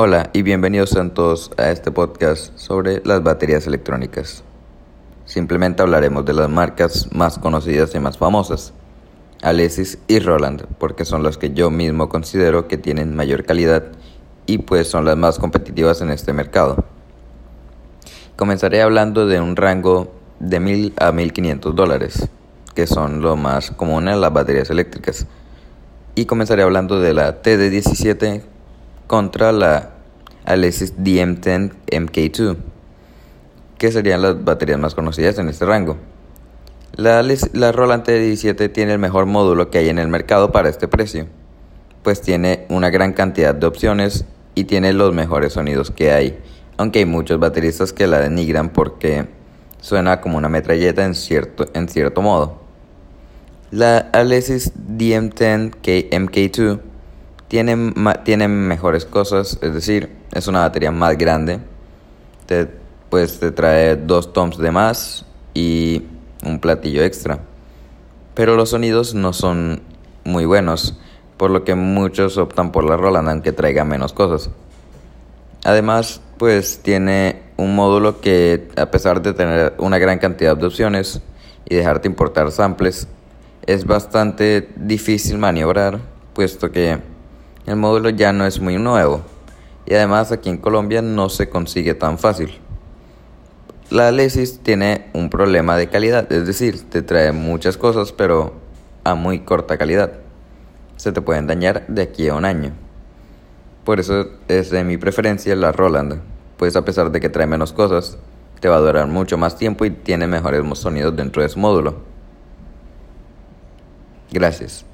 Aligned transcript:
Hola 0.00 0.30
y 0.32 0.42
bienvenidos 0.42 0.94
a 0.94 1.08
todos 1.08 1.50
a 1.56 1.72
este 1.72 1.90
podcast 1.90 2.56
sobre 2.56 3.02
las 3.04 3.20
baterías 3.24 3.66
electrónicas. 3.66 4.44
Simplemente 5.24 5.82
hablaremos 5.82 6.24
de 6.24 6.34
las 6.34 6.48
marcas 6.48 7.08
más 7.12 7.36
conocidas 7.36 7.92
y 7.96 7.98
más 7.98 8.16
famosas, 8.16 8.72
Alesis 9.42 9.98
y 10.06 10.20
Roland, 10.20 10.66
porque 10.78 11.04
son 11.04 11.24
las 11.24 11.36
que 11.36 11.52
yo 11.52 11.72
mismo 11.72 12.08
considero 12.08 12.68
que 12.68 12.78
tienen 12.78 13.16
mayor 13.16 13.44
calidad 13.44 13.86
y 14.46 14.58
pues 14.58 14.86
son 14.86 15.04
las 15.04 15.16
más 15.16 15.40
competitivas 15.40 16.00
en 16.00 16.10
este 16.10 16.32
mercado. 16.32 16.84
Comenzaré 18.36 18.82
hablando 18.82 19.26
de 19.26 19.40
un 19.40 19.56
rango 19.56 20.12
de 20.38 20.60
1000 20.60 20.92
a 21.00 21.10
1500 21.10 21.74
dólares, 21.74 22.28
que 22.76 22.86
son 22.86 23.20
lo 23.20 23.34
más 23.34 23.72
común 23.72 24.06
en 24.06 24.20
las 24.20 24.32
baterías 24.32 24.70
eléctricas. 24.70 25.26
Y 26.14 26.26
comenzaré 26.26 26.62
hablando 26.62 27.00
de 27.00 27.14
la 27.14 27.42
TD17 27.42 28.42
contra 29.08 29.50
la 29.50 29.90
Alesis 30.44 30.96
DM10 30.96 31.72
MK2, 31.90 32.56
que 33.76 33.90
serían 33.90 34.22
las 34.22 34.44
baterías 34.44 34.78
más 34.78 34.94
conocidas 34.94 35.38
en 35.38 35.48
este 35.48 35.64
rango. 35.64 35.96
La, 36.94 37.22
la 37.22 37.72
Roland 37.72 38.04
TD17 38.04 38.72
tiene 38.72 38.92
el 38.92 38.98
mejor 38.98 39.26
módulo 39.26 39.70
que 39.70 39.78
hay 39.78 39.88
en 39.88 39.98
el 39.98 40.08
mercado 40.08 40.52
para 40.52 40.68
este 40.68 40.88
precio, 40.88 41.26
pues 42.02 42.20
tiene 42.20 42.66
una 42.68 42.90
gran 42.90 43.12
cantidad 43.12 43.54
de 43.54 43.66
opciones 43.66 44.24
y 44.54 44.64
tiene 44.64 44.92
los 44.92 45.14
mejores 45.14 45.54
sonidos 45.54 45.90
que 45.90 46.12
hay, 46.12 46.38
aunque 46.76 47.00
hay 47.00 47.06
muchos 47.06 47.40
bateristas 47.40 47.92
que 47.92 48.06
la 48.06 48.20
denigran 48.20 48.70
porque 48.70 49.26
suena 49.80 50.20
como 50.20 50.38
una 50.38 50.48
metralleta 50.48 51.04
en 51.04 51.14
cierto, 51.14 51.66
en 51.74 51.88
cierto 51.88 52.20
modo. 52.20 52.60
La 53.70 53.98
Alesis 53.98 54.72
DM10 54.74 56.10
MK2 56.10 56.80
tiene, 57.48 57.94
tiene 58.24 58.46
mejores 58.46 59.04
cosas, 59.04 59.58
es 59.62 59.74
decir, 59.74 60.10
es 60.32 60.46
una 60.46 60.60
batería 60.60 60.90
más 60.90 61.16
grande. 61.16 61.60
Te, 62.46 62.68
pues 63.10 63.40
te 63.40 63.50
trae 63.50 63.96
dos 63.96 64.32
toms 64.32 64.58
de 64.58 64.70
más 64.70 65.24
y 65.54 66.04
un 66.44 66.60
platillo 66.60 67.02
extra. 67.02 67.40
Pero 68.34 68.54
los 68.54 68.70
sonidos 68.70 69.14
no 69.14 69.32
son 69.32 69.82
muy 70.24 70.44
buenos, 70.44 70.98
por 71.36 71.50
lo 71.50 71.64
que 71.64 71.74
muchos 71.74 72.36
optan 72.36 72.70
por 72.70 72.84
la 72.84 72.96
Roland 72.96 73.28
aunque 73.28 73.52
traiga 73.52 73.84
menos 73.84 74.12
cosas. 74.12 74.50
Además, 75.64 76.20
pues 76.36 76.80
tiene 76.82 77.42
un 77.56 77.74
módulo 77.74 78.20
que 78.20 78.68
a 78.76 78.90
pesar 78.90 79.22
de 79.22 79.32
tener 79.32 79.74
una 79.78 79.98
gran 79.98 80.18
cantidad 80.18 80.56
de 80.56 80.66
opciones 80.66 81.20
y 81.68 81.74
dejarte 81.74 82.08
importar 82.08 82.52
samples, 82.52 83.08
es 83.66 83.84
bastante 83.84 84.68
difícil 84.76 85.38
maniobrar, 85.38 85.98
puesto 86.32 86.70
que 86.70 87.00
el 87.68 87.76
módulo 87.76 88.08
ya 88.10 88.32
no 88.32 88.46
es 88.46 88.60
muy 88.60 88.78
nuevo 88.78 89.20
y 89.84 89.94
además 89.94 90.32
aquí 90.32 90.48
en 90.48 90.56
Colombia 90.56 91.02
no 91.02 91.28
se 91.28 91.48
consigue 91.48 91.94
tan 91.94 92.18
fácil. 92.18 92.58
La 93.90 94.08
Alesis 94.08 94.60
tiene 94.62 95.06
un 95.14 95.30
problema 95.30 95.76
de 95.76 95.88
calidad, 95.88 96.30
es 96.32 96.46
decir, 96.46 96.88
te 96.90 97.02
trae 97.02 97.32
muchas 97.32 97.76
cosas 97.76 98.12
pero 98.12 98.54
a 99.04 99.14
muy 99.14 99.40
corta 99.40 99.76
calidad. 99.76 100.12
Se 100.96 101.12
te 101.12 101.20
pueden 101.20 101.46
dañar 101.46 101.86
de 101.88 102.02
aquí 102.02 102.28
a 102.28 102.34
un 102.34 102.44
año. 102.44 102.72
Por 103.84 104.00
eso 104.00 104.26
es 104.48 104.70
de 104.70 104.84
mi 104.84 104.96
preferencia 104.96 105.54
la 105.54 105.72
Roland, 105.72 106.20
pues 106.56 106.74
a 106.74 106.84
pesar 106.84 107.10
de 107.10 107.20
que 107.20 107.28
trae 107.28 107.46
menos 107.46 107.72
cosas, 107.72 108.18
te 108.60 108.68
va 108.68 108.76
a 108.76 108.80
durar 108.80 109.06
mucho 109.06 109.38
más 109.38 109.56
tiempo 109.56 109.84
y 109.84 109.90
tiene 109.90 110.26
mejores 110.26 110.62
sonidos 110.78 111.14
dentro 111.16 111.42
de 111.42 111.48
su 111.48 111.58
módulo. 111.58 111.96
Gracias. 114.30 114.87